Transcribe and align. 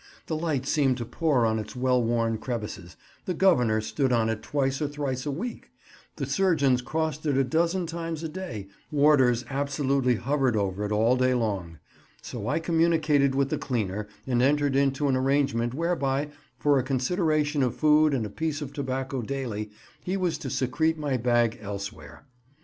The 0.25 0.35
light 0.35 0.65
seemed 0.65 0.97
to 0.97 1.05
pour 1.05 1.45
on 1.45 1.59
its 1.59 1.75
well 1.75 2.01
worn 2.01 2.39
crevices, 2.39 2.95
the 3.25 3.35
Governor 3.35 3.81
stood 3.81 4.11
on 4.11 4.29
it 4.29 4.41
twice 4.41 4.81
or 4.81 4.87
thrice 4.87 5.27
a 5.27 5.31
week, 5.31 5.69
the 6.15 6.25
surgeons 6.25 6.81
crossed 6.81 7.23
it 7.27 7.37
a 7.37 7.43
dozen 7.43 7.85
times 7.85 8.23
a 8.23 8.27
day, 8.27 8.67
warders 8.91 9.45
absolutely 9.47 10.15
hovered 10.15 10.55
over 10.55 10.83
it 10.83 10.91
all 10.91 11.15
day 11.17 11.35
long; 11.35 11.77
so 12.19 12.47
I 12.47 12.57
communicated 12.57 13.35
with 13.35 13.49
the 13.49 13.59
cleaner, 13.59 14.07
and 14.25 14.41
entered 14.41 14.75
into 14.75 15.07
an 15.07 15.15
arrangement 15.15 15.75
whereby, 15.75 16.29
for 16.57 16.79
a 16.79 16.83
consideration 16.83 17.61
of 17.61 17.75
food 17.75 18.15
and 18.15 18.25
a 18.25 18.29
piece 18.31 18.59
of 18.63 18.73
tobacco 18.73 19.21
daily, 19.21 19.69
he 20.03 20.17
was 20.17 20.39
to 20.39 20.49
secrete 20.49 20.97
my 20.97 21.15
bag 21.15 21.59
elsewhere. 21.61 22.25